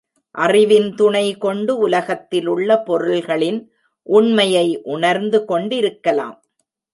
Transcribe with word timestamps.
அறிவின் 0.35 0.95
துணை 0.95 1.37
கொண்டு 1.37 1.77
உலகத்திலுள்ள 1.77 2.77
பொருள்களின் 2.77 3.59
உண்மையை 4.07 4.81
உணர்ந்து 4.83 5.45
கொண்டிருக்கலாம். 5.45 6.37